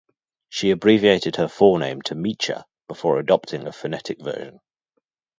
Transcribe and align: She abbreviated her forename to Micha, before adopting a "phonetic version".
She 0.49 0.71
abbreviated 0.71 1.35
her 1.35 1.45
forename 1.45 2.01
to 2.05 2.15
Micha, 2.15 2.63
before 2.87 3.19
adopting 3.19 3.67
a 3.67 3.71
"phonetic 3.71 4.19
version". 4.19 4.59